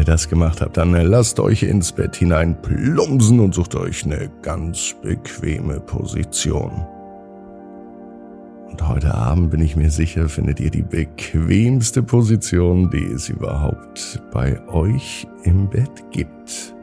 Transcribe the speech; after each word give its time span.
Ihr 0.00 0.04
das 0.04 0.28
gemacht 0.30 0.62
habt, 0.62 0.78
dann 0.78 0.92
lasst 0.92 1.38
euch 1.40 1.62
ins 1.62 1.92
Bett 1.92 2.16
hinein 2.16 2.56
plumpsen 2.62 3.38
und 3.38 3.54
sucht 3.54 3.74
euch 3.74 4.06
eine 4.06 4.30
ganz 4.40 4.96
bequeme 5.02 5.78
Position. 5.78 6.86
Und 8.70 8.88
heute 8.88 9.14
Abend 9.14 9.50
bin 9.50 9.60
ich 9.60 9.76
mir 9.76 9.90
sicher, 9.90 10.30
findet 10.30 10.58
ihr 10.58 10.70
die 10.70 10.80
bequemste 10.80 12.02
Position, 12.02 12.90
die 12.90 13.12
es 13.12 13.28
überhaupt 13.28 14.22
bei 14.32 14.58
euch 14.68 15.26
im 15.42 15.68
Bett 15.68 16.10
gibt. 16.12 16.74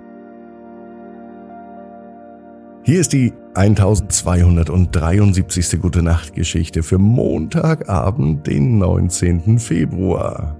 Hier 2.84 3.00
ist 3.00 3.14
die 3.14 3.34
1273. 3.56 5.82
Gute 5.82 6.04
Nacht 6.04 6.36
Geschichte 6.36 6.84
für 6.84 7.00
Montagabend, 7.00 8.46
den 8.46 8.78
19. 8.78 9.58
Februar. 9.58 10.56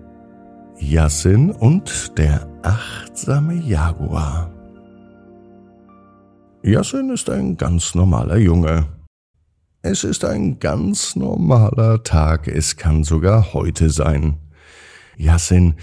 Yassin 0.80 1.52
und 1.52 2.18
der 2.18 2.48
achtsame 2.62 3.56
Jaguar. 3.56 4.54
Yassin 6.64 7.10
ist 7.10 7.30
ein 7.30 7.58
ganz 7.58 7.96
normaler 7.96 8.38
Junge. 8.38 8.88
Es 9.82 10.04
ist 10.04 10.24
ein 10.24 10.60
ganz 10.60 11.16
normaler 11.16 12.04
Tag, 12.04 12.48
es 12.48 12.78
kann 12.78 13.04
sogar 13.04 13.54
heute 13.54 13.90
sein. 13.90 14.38
Yassin 15.18 15.76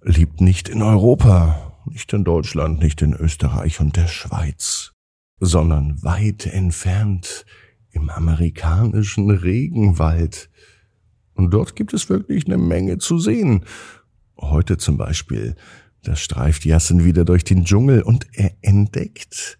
lebt 0.00 0.40
nicht 0.40 0.68
in 0.68 0.82
Europa, 0.82 1.76
nicht 1.86 2.12
in 2.12 2.24
Deutschland, 2.24 2.78
nicht 2.78 3.02
in 3.02 3.14
Österreich 3.14 3.80
und 3.80 3.96
der 3.96 4.06
Schweiz, 4.06 4.92
sondern 5.40 6.02
weit 6.04 6.46
entfernt 6.46 7.44
im 7.90 8.10
amerikanischen 8.10 9.30
Regenwald. 9.30 10.50
Und 11.34 11.50
dort 11.50 11.74
gibt 11.74 11.92
es 11.94 12.08
wirklich 12.08 12.46
eine 12.46 12.58
Menge 12.58 12.98
zu 12.98 13.18
sehen. 13.18 13.64
Heute 14.36 14.78
zum 14.78 14.96
Beispiel, 14.96 15.54
da 16.02 16.16
streift 16.16 16.64
Yassen 16.64 17.04
wieder 17.04 17.24
durch 17.24 17.44
den 17.44 17.64
Dschungel 17.64 18.02
und 18.02 18.26
er 18.32 18.52
entdeckt 18.62 19.58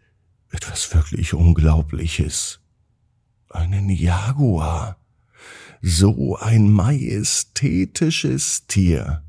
etwas 0.50 0.94
wirklich 0.94 1.34
Unglaubliches. 1.34 2.60
Einen 3.50 3.88
Jaguar. 3.88 4.98
So 5.80 6.36
ein 6.36 6.70
majestätisches 6.70 8.66
Tier. 8.66 9.22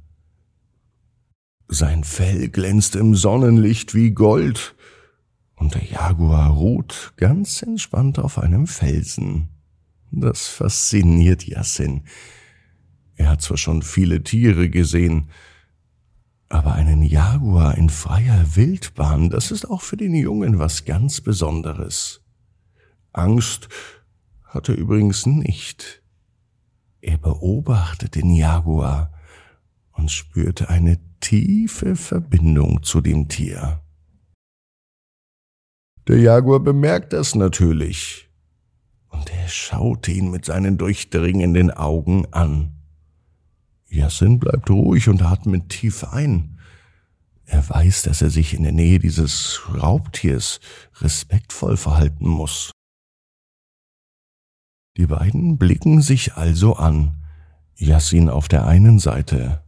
Sein 1.68 2.04
Fell 2.04 2.50
glänzt 2.50 2.96
im 2.96 3.16
Sonnenlicht 3.16 3.94
wie 3.94 4.12
Gold, 4.12 4.76
und 5.56 5.74
der 5.74 5.84
Jaguar 5.84 6.50
ruht 6.50 7.14
ganz 7.18 7.62
entspannt 7.62 8.20
auf 8.20 8.38
einem 8.38 8.68
Felsen. 8.68 9.50
Das 10.12 10.48
fasziniert 10.48 11.46
Yassin. 11.46 12.04
Er 13.16 13.30
hat 13.30 13.42
zwar 13.42 13.58
schon 13.58 13.82
viele 13.82 14.24
Tiere 14.24 14.70
gesehen, 14.70 15.30
aber 16.50 16.74
einen 16.74 17.02
Jaguar 17.02 17.78
in 17.78 17.90
freier 17.90 18.56
Wildbahn, 18.56 19.30
das 19.30 19.52
ist 19.52 19.66
auch 19.66 19.82
für 19.82 19.98
den 19.98 20.14
Jungen 20.14 20.60
was 20.60 20.86
ganz 20.86 21.22
Besonderes. 21.22 22.22
Angst 23.14 23.70
hat 24.44 24.70
er 24.70 24.76
übrigens 24.76 25.26
nicht. 25.26 26.02
Er 27.02 27.18
beobachtet 27.18 28.16
den 28.16 28.34
Jaguar 28.34 29.12
und 29.94 30.12
spürte 30.12 30.70
eine 30.70 31.00
tiefe 31.20 31.96
Verbindung 31.96 32.84
zu 32.84 33.02
dem 33.02 33.28
Tier. 33.28 33.82
Der 36.08 36.20
Jaguar 36.20 36.60
bemerkt 36.60 37.14
das 37.14 37.34
natürlich, 37.34 38.30
und 39.10 39.32
er 39.34 39.48
schaut 39.48 40.08
ihn 40.08 40.30
mit 40.30 40.46
seinen 40.46 40.78
durchdringenden 40.78 41.72
Augen 41.72 42.28
an. 42.32 42.85
Yassin 43.90 44.40
bleibt 44.40 44.70
ruhig 44.70 45.10
und 45.10 45.22
atmet 45.22 45.70
tief 45.70 46.04
ein. 46.04 46.60
Er 47.46 47.68
weiß, 47.70 48.04
dass 48.04 48.22
er 48.22 48.30
sich 48.30 48.54
in 48.54 48.64
der 48.64 48.72
Nähe 48.72 49.00
dieses 49.00 49.62
Raubtiers 49.74 50.60
respektvoll 51.00 51.78
verhalten 51.78 52.28
muss. 52.28 52.72
Die 54.98 55.08
beiden 55.08 55.58
blicken 55.58 56.02
sich 56.02 56.36
also 56.36 56.76
an. 56.76 57.22
Yassin 57.76 58.30
auf 58.30 58.48
der 58.48 58.66
einen 58.66 59.00
Seite, 59.00 59.64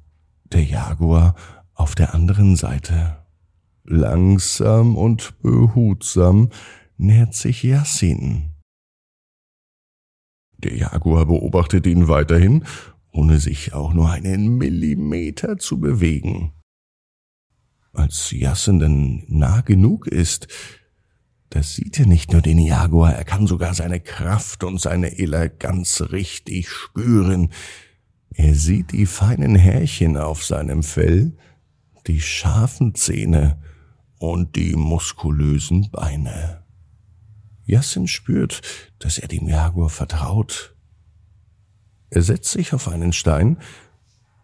der 0.46 0.64
Jaguar 0.64 1.36
auf 1.74 1.94
der 1.94 2.14
anderen 2.14 2.56
Seite. 2.56 3.18
Langsam 3.84 4.98
und 4.98 5.40
behutsam 5.42 6.50
nähert 6.98 7.36
sich 7.36 7.64
Yassin. 7.64 8.54
Der 10.58 10.76
Jaguar 10.76 11.26
beobachtet 11.26 11.86
ihn 11.86 12.08
weiterhin, 12.08 12.66
ohne 13.12 13.40
sich 13.40 13.74
auch 13.74 13.94
nur 13.94 14.12
einen 14.12 14.58
Millimeter 14.58 15.58
zu 15.58 15.80
bewegen. 15.80 16.54
Als 17.94 18.32
Yassin 18.32 18.80
dann 18.80 19.24
nah 19.28 19.62
genug 19.62 20.08
ist, 20.08 20.48
da 21.50 21.64
sieht 21.64 22.00
er 22.00 22.06
nicht 22.06 22.34
nur 22.34 22.42
den 22.42 22.60
Jaguar, 22.60 23.14
er 23.14 23.24
kann 23.24 23.48
sogar 23.48 23.74
seine 23.74 24.00
Kraft 24.00 24.64
und 24.64 24.82
seine 24.82 25.18
Eleganz 25.18 26.02
richtig 26.12 26.70
spüren. 26.70 27.50
Er 28.34 28.54
sieht 28.54 28.92
die 28.92 29.06
feinen 29.06 29.56
Härchen 29.56 30.18
auf 30.18 30.44
seinem 30.44 30.84
Fell, 30.84 31.38
die 32.06 32.22
scharfen 32.22 32.96
Zähne 32.96 33.62
und 34.20 34.56
die 34.56 34.76
muskulösen 34.76 35.90
Beine. 35.92 36.64
Yassin 37.66 38.08
spürt, 38.08 38.62
dass 39.00 39.18
er 39.18 39.28
dem 39.28 39.48
Jaguar 39.48 39.90
vertraut. 39.90 40.77
Er 42.10 42.22
setzt 42.22 42.52
sich 42.52 42.74
auf 42.74 42.88
einen 42.88 43.14
Stein 43.14 43.58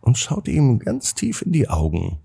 und 0.02 0.18
schaut 0.18 0.48
ihm 0.48 0.80
ganz 0.80 1.16
tief 1.16 1.42
in 1.42 1.52
die 1.54 1.70
Augen. 1.70 2.20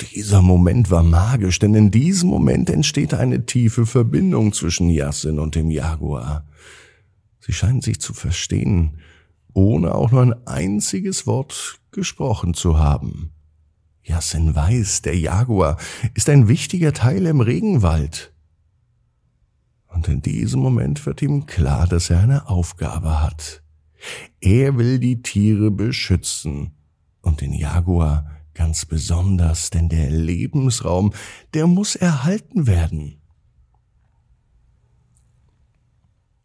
Dieser 0.00 0.42
Moment 0.42 0.90
war 0.90 1.02
magisch, 1.02 1.58
denn 1.58 1.74
in 1.74 1.90
diesem 1.90 2.28
Moment 2.28 2.68
entsteht 2.68 3.14
eine 3.14 3.46
tiefe 3.46 3.86
Verbindung 3.86 4.52
zwischen 4.52 4.90
Yassin 4.90 5.38
und 5.38 5.54
dem 5.54 5.70
Jaguar. 5.70 6.46
Sie 7.40 7.52
scheinen 7.52 7.80
sich 7.80 8.00
zu 8.00 8.12
verstehen, 8.12 8.98
ohne 9.54 9.94
auch 9.94 10.10
nur 10.10 10.22
ein 10.22 10.46
einziges 10.46 11.26
Wort 11.26 11.80
gesprochen 11.92 12.52
zu 12.52 12.78
haben. 12.78 13.32
Yassin 14.02 14.54
weiß, 14.54 15.02
der 15.02 15.18
Jaguar 15.18 15.78
ist 16.14 16.28
ein 16.28 16.46
wichtiger 16.48 16.92
Teil 16.92 17.26
im 17.26 17.40
Regenwald. 17.40 18.32
Und 19.88 20.08
in 20.08 20.20
diesem 20.20 20.60
Moment 20.60 21.06
wird 21.06 21.22
ihm 21.22 21.46
klar, 21.46 21.86
dass 21.86 22.10
er 22.10 22.20
eine 22.20 22.48
Aufgabe 22.48 23.22
hat. 23.22 23.62
Er 24.40 24.78
will 24.78 24.98
die 24.98 25.22
Tiere 25.22 25.70
beschützen 25.70 26.72
und 27.22 27.40
den 27.40 27.52
Jaguar 27.52 28.30
ganz 28.54 28.86
besonders, 28.86 29.70
denn 29.70 29.88
der 29.88 30.10
Lebensraum, 30.10 31.12
der 31.54 31.66
muss 31.66 31.94
erhalten 31.94 32.66
werden. 32.66 33.20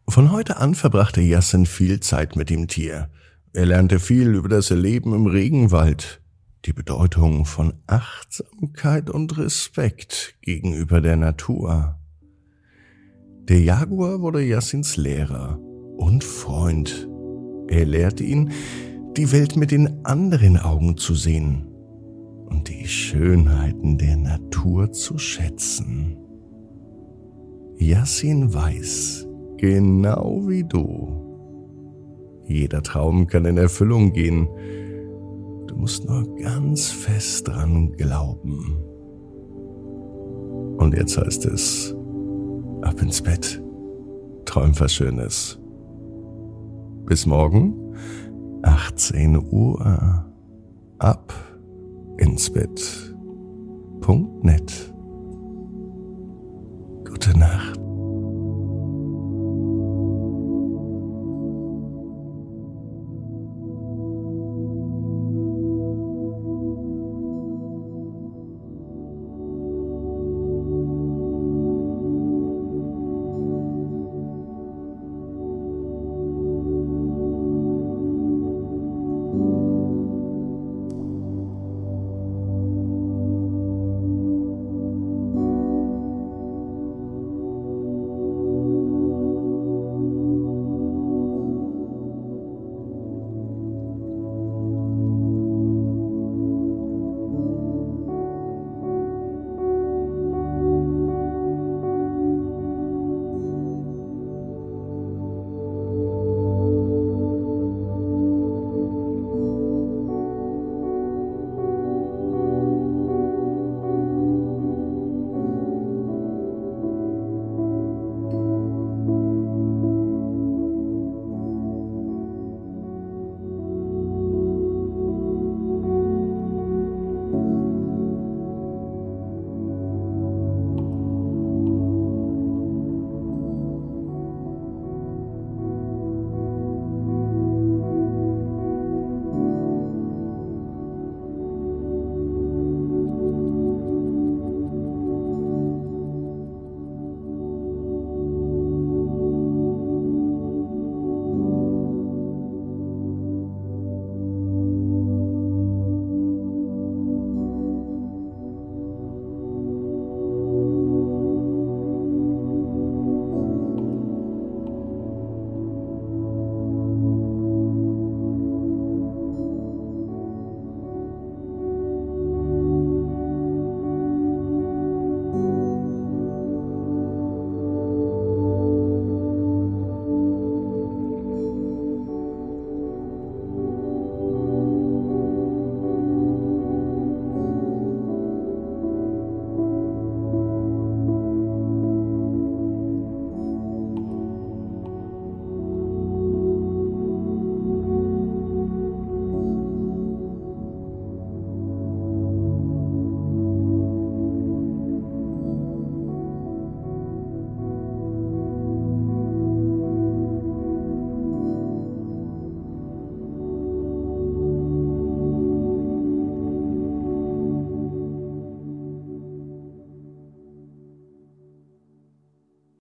Von 0.08 0.30
heute 0.30 0.58
an 0.58 0.74
verbrachte 0.74 1.22
Yassin 1.22 1.64
viel 1.64 2.00
Zeit 2.00 2.36
mit 2.36 2.50
dem 2.50 2.68
Tier. 2.68 3.08
Er 3.54 3.66
lernte 3.66 3.98
viel 3.98 4.34
über 4.34 4.48
das 4.48 4.70
Leben 4.70 5.14
im 5.14 5.26
Regenwald, 5.26 6.20
die 6.66 6.72
Bedeutung 6.72 7.46
von 7.46 7.74
Achtsamkeit 7.86 9.08
und 9.08 9.36
Respekt 9.38 10.34
gegenüber 10.42 11.00
der 11.00 11.16
Natur. 11.16 11.98
Der 13.48 13.60
Jaguar 13.60 14.20
wurde 14.20 14.42
Yassins 14.42 14.96
Lehrer 14.96 15.58
und 15.96 16.24
Freund. 16.24 17.08
Er 17.72 17.86
lehrte 17.86 18.22
ihn, 18.22 18.50
die 19.16 19.32
Welt 19.32 19.56
mit 19.56 19.70
den 19.70 20.04
anderen 20.04 20.58
Augen 20.58 20.98
zu 20.98 21.14
sehen 21.14 21.66
und 22.46 22.68
die 22.68 22.86
Schönheiten 22.86 23.96
der 23.96 24.16
Natur 24.16 24.92
zu 24.92 25.16
schätzen. 25.16 26.18
Yassin 27.78 28.52
weiß, 28.52 29.26
genau 29.56 30.42
wie 30.46 30.64
du, 30.64 31.22
Jeder 32.44 32.82
Traum 32.82 33.26
kann 33.26 33.46
in 33.46 33.56
Erfüllung 33.56 34.12
gehen. 34.12 34.46
Du 35.66 35.76
musst 35.76 36.06
nur 36.06 36.36
ganz 36.36 36.90
fest 36.90 37.48
dran 37.48 37.92
glauben. 37.92 38.76
Und 40.76 40.94
jetzt 40.94 41.16
heißt 41.16 41.46
es, 41.46 41.94
ab 42.82 43.00
ins 43.00 43.22
Bett. 43.22 43.62
Träum 44.44 44.78
was 44.78 44.92
Schönes. 44.92 45.61
Bis 47.06 47.26
morgen, 47.26 47.74
18 48.62 49.36
Uhr. 49.36 50.26
Ab 50.98 51.34
ins 52.18 52.50
Bett. 52.50 53.14
Punkt 54.00 54.44
net. 54.44 54.91